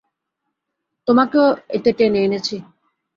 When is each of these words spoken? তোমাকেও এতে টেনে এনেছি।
তোমাকেও 1.07 1.47
এতে 1.69 1.91
টেনে 1.93 2.19
এনেছি। 2.23 2.55